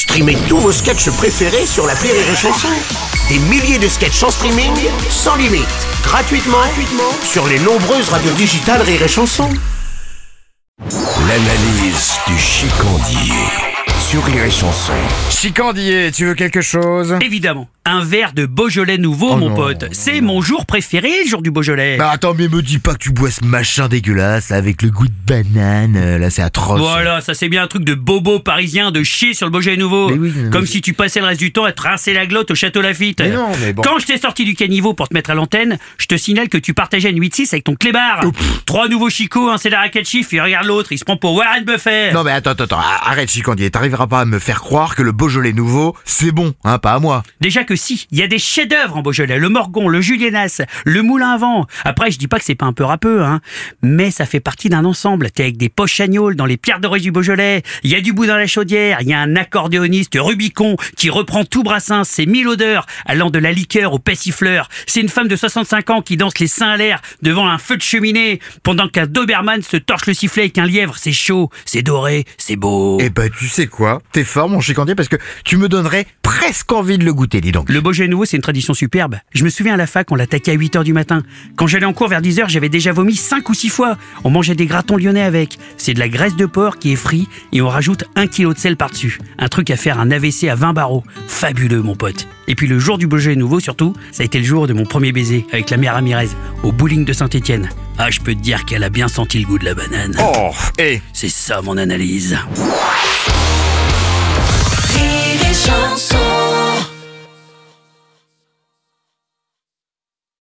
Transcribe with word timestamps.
Streamez 0.00 0.38
tous 0.48 0.56
vos 0.56 0.72
sketchs 0.72 1.10
préférés 1.10 1.66
sur 1.66 1.86
la 1.86 1.92
Rire 1.92 2.14
et 2.14 2.34
Chanson. 2.34 2.68
Des 3.28 3.38
milliers 3.38 3.78
de 3.78 3.86
sketchs 3.86 4.22
en 4.22 4.30
streaming, 4.30 4.72
sans 5.10 5.36
limite, 5.36 5.68
gratuitement, 6.02 6.56
gratuitement 6.56 7.12
sur 7.22 7.46
les 7.46 7.58
nombreuses 7.58 8.08
radios 8.08 8.32
digitales 8.32 8.80
Rire 8.80 9.02
et 9.02 9.08
Chanson. 9.08 9.50
L'analyse 11.28 12.12
du 12.26 12.38
chicandier 12.38 13.44
sur 13.98 14.24
Rire 14.24 14.44
et 14.44 14.50
Chanson. 14.50 14.94
Chicandier, 15.28 16.10
tu 16.10 16.24
veux 16.24 16.34
quelque 16.34 16.62
chose? 16.62 17.18
Évidemment, 17.20 17.68
un 17.90 18.04
verre 18.04 18.32
de 18.32 18.46
Beaujolais 18.46 18.98
nouveau, 18.98 19.30
Oh 19.32 19.36
mon 19.36 19.48
non, 19.50 19.54
pote. 19.56 19.84
C'est 19.92 20.20
mon 20.20 20.40
jour 20.40 20.66
préféré, 20.66 21.10
le 21.24 21.28
jour 21.28 21.42
du 21.42 21.50
Beaujolais. 21.50 21.96
Bah 21.96 22.10
attends, 22.12 22.34
mais 22.36 22.48
me 22.48 22.62
dis 22.62 22.78
pas 22.78 22.94
que 22.94 22.98
tu 22.98 23.10
bois 23.12 23.30
ce 23.30 23.44
machin 23.44 23.88
dégueulasse 23.88 24.48
là, 24.50 24.56
avec 24.56 24.82
le 24.82 24.90
goût 24.90 25.06
de 25.06 25.12
banane, 25.26 25.94
euh, 25.96 26.18
là 26.18 26.30
c'est 26.30 26.42
atroce. 26.42 26.80
Voilà, 26.80 27.20
ça 27.20 27.34
c'est 27.34 27.48
bien 27.48 27.62
un 27.62 27.66
truc 27.66 27.84
de 27.84 27.94
bobo 27.94 28.38
parisien 28.40 28.90
de 28.90 29.02
chier 29.02 29.34
sur 29.34 29.46
le 29.46 29.50
Beaujolais 29.52 29.76
nouveau. 29.76 30.08
Mais 30.10 30.16
oui, 30.18 30.32
mais- 30.34 30.50
Comme 30.50 30.66
si 30.66 30.80
tu 30.80 30.92
passais 30.94 31.20
le 31.20 31.26
reste 31.26 31.40
du 31.40 31.52
temps 31.52 31.64
à 31.64 31.72
te 31.72 31.82
rincer 31.82 32.12
la 32.12 32.26
glotte 32.26 32.50
au 32.50 32.54
château 32.54 32.80
Lafitte. 32.80 33.20
Mais 33.20 33.30
non, 33.30 33.48
mais 33.60 33.72
bon. 33.72 33.82
Quand 33.82 33.98
je 33.98 34.06
t'ai 34.06 34.18
sorti 34.18 34.44
du 34.44 34.54
caniveau 34.54 34.94
pour 34.94 35.08
te 35.08 35.14
mettre 35.14 35.30
à 35.30 35.34
l'antenne, 35.34 35.78
je 35.98 36.06
te 36.06 36.16
signale 36.16 36.48
que 36.48 36.58
tu 36.58 36.74
partageais 36.74 37.10
une 37.10 37.20
8-6 37.20 37.52
avec 37.52 37.64
ton 37.64 37.74
clébard. 37.74 38.20
Trois 38.66 38.88
nouveaux 38.88 39.10
chicots, 39.10 39.48
un 39.50 39.58
c'est 39.58 39.70
la 39.70 39.80
raquette 39.80 40.08
chiffre, 40.08 40.32
et 40.34 40.40
regarde 40.40 40.66
l'autre, 40.66 40.92
il 40.92 40.98
se 40.98 41.04
prend 41.04 41.16
pour 41.16 41.34
Warren 41.34 41.64
Buffett. 41.64 42.12
Non 42.14 42.22
mais 42.24 42.30
attends, 42.32 42.50
attends, 42.50 42.64
attends, 42.64 42.78
arrête 43.02 43.30
Chicandier, 43.30 43.70
t'arriveras 43.70 44.06
pas 44.06 44.20
à 44.20 44.24
me 44.24 44.38
faire 44.38 44.60
croire 44.60 44.94
que 44.94 45.02
le 45.02 45.12
Beaujolais 45.12 45.52
nouveau, 45.52 45.96
c'est 46.04 46.32
bon, 46.32 46.54
hein, 46.64 46.78
pas 46.78 46.92
à 46.94 46.98
moi. 46.98 47.22
Déjà 47.40 47.64
que 47.64 47.76
il 47.88 48.18
y 48.18 48.22
a 48.22 48.26
des 48.26 48.38
chefs-d'œuvre 48.38 48.96
en 48.96 49.02
Beaujolais, 49.02 49.38
le 49.38 49.48
Morgon, 49.48 49.88
le 49.88 50.00
Julienas, 50.00 50.62
le 50.84 51.02
Moulin 51.02 51.30
à 51.30 51.38
vent. 51.38 51.66
Après, 51.84 52.10
je 52.10 52.18
dis 52.18 52.28
pas 52.28 52.38
que 52.38 52.44
c'est 52.44 52.54
pas 52.54 52.66
un 52.66 52.72
peu 52.72 52.84
râpeux, 52.84 53.22
hein, 53.22 53.40
mais 53.82 54.10
ça 54.10 54.26
fait 54.26 54.40
partie 54.40 54.68
d'un 54.68 54.84
ensemble. 54.84 55.30
T'es 55.30 55.44
avec 55.44 55.56
des 55.56 55.68
poches 55.68 55.94
chagnoles 55.94 56.36
dans 56.36 56.46
les 56.46 56.56
pierres 56.56 56.80
d'origine 56.80 57.00
du 57.00 57.12
Beaujolais. 57.12 57.62
Il 57.82 57.90
y 57.90 57.94
a 57.94 58.00
du 58.00 58.12
bout 58.12 58.26
dans 58.26 58.36
la 58.36 58.46
chaudière, 58.46 58.98
il 59.00 59.08
y 59.08 59.14
a 59.14 59.20
un 59.20 59.36
accordéoniste 59.36 60.18
Rubicon 60.20 60.76
qui 60.96 61.10
reprend 61.10 61.44
tout 61.44 61.62
brassin, 61.62 62.04
ses 62.04 62.26
mille 62.26 62.48
odeurs, 62.48 62.86
allant 63.06 63.30
de 63.30 63.38
la 63.38 63.52
liqueur 63.52 63.92
au 63.92 63.98
pessifleur. 63.98 64.68
C'est 64.86 65.00
une 65.00 65.08
femme 65.08 65.28
de 65.28 65.36
65 65.36 65.90
ans 65.90 66.02
qui 66.02 66.16
danse 66.16 66.38
les 66.38 66.46
seins 66.46 66.70
à 66.70 66.76
l'air 66.76 67.00
devant 67.22 67.48
un 67.48 67.58
feu 67.58 67.76
de 67.76 67.82
cheminée, 67.82 68.40
pendant 68.62 68.88
qu'un 68.88 69.06
Doberman 69.06 69.62
se 69.62 69.76
torche 69.76 70.06
le 70.06 70.14
sifflet 70.14 70.42
avec 70.42 70.58
un 70.58 70.66
lièvre. 70.66 70.96
C'est 70.98 71.12
chaud, 71.12 71.50
c'est 71.64 71.82
doré, 71.82 72.24
c'est 72.36 72.56
beau. 72.56 72.98
Eh 73.00 73.10
bah 73.10 73.28
tu 73.28 73.48
sais 73.48 73.66
quoi, 73.66 74.02
t'es 74.12 74.24
fort 74.24 74.48
mon 74.48 74.60
Chicandier 74.60 74.94
parce 74.94 75.08
que 75.08 75.16
tu 75.44 75.56
me 75.56 75.68
donnerais 75.68 76.06
presque 76.22 76.70
envie 76.72 76.98
de 76.98 77.04
le 77.04 77.12
goûter, 77.12 77.40
dis 77.40 77.52
donc. 77.52 77.59
Le 77.68 77.80
Beaujolais 77.80 78.08
nouveau, 78.08 78.24
c'est 78.24 78.36
une 78.36 78.42
tradition 78.42 78.74
superbe. 78.74 79.16
Je 79.32 79.44
me 79.44 79.48
souviens 79.48 79.74
à 79.74 79.76
la 79.76 79.86
fac, 79.86 80.10
on 80.10 80.14
l'attaquait 80.14 80.52
à 80.52 80.56
8h 80.56 80.84
du 80.84 80.92
matin. 80.92 81.22
Quand 81.56 81.66
j'allais 81.66 81.86
en 81.86 81.92
cours 81.92 82.08
vers 82.08 82.20
10h, 82.20 82.48
j'avais 82.48 82.68
déjà 82.68 82.92
vomi 82.92 83.14
5 83.14 83.48
ou 83.48 83.54
6 83.54 83.68
fois. 83.68 83.96
On 84.24 84.30
mangeait 84.30 84.54
des 84.54 84.66
gratons 84.66 84.96
lyonnais 84.96 85.22
avec. 85.22 85.58
C'est 85.76 85.94
de 85.94 85.98
la 86.00 86.08
graisse 86.08 86.36
de 86.36 86.46
porc 86.46 86.78
qui 86.78 86.92
est 86.92 86.96
frite 86.96 87.28
et 87.52 87.60
on 87.60 87.68
rajoute 87.68 88.04
un 88.16 88.26
kilo 88.26 88.52
de 88.52 88.58
sel 88.58 88.76
par-dessus. 88.76 89.18
Un 89.38 89.48
truc 89.48 89.70
à 89.70 89.76
faire 89.76 90.00
un 90.00 90.10
AVC 90.10 90.48
à 90.48 90.54
20 90.54 90.72
barreaux. 90.72 91.04
Fabuleux, 91.28 91.82
mon 91.82 91.96
pote. 91.96 92.26
Et 92.48 92.54
puis 92.54 92.66
le 92.66 92.78
jour 92.78 92.98
du 92.98 93.06
Beaujolais 93.06 93.36
nouveau, 93.36 93.60
surtout, 93.60 93.94
ça 94.12 94.22
a 94.22 94.26
été 94.26 94.38
le 94.38 94.44
jour 94.44 94.66
de 94.66 94.72
mon 94.72 94.84
premier 94.84 95.12
baiser 95.12 95.46
avec 95.52 95.70
la 95.70 95.76
mère 95.76 95.94
Ramirez 95.94 96.28
au 96.62 96.72
bowling 96.72 97.04
de 97.04 97.12
Saint-Etienne. 97.12 97.68
Ah, 97.98 98.10
je 98.10 98.20
peux 98.20 98.34
te 98.34 98.40
dire 98.40 98.64
qu'elle 98.64 98.82
a 98.82 98.90
bien 98.90 99.08
senti 99.08 99.38
le 99.38 99.46
goût 99.46 99.58
de 99.58 99.64
la 99.64 99.74
banane. 99.74 100.16
Oh, 100.18 100.50
eh 100.78 101.00
C'est 101.12 101.28
ça 101.28 101.60
mon 101.62 101.76
analyse. 101.76 102.38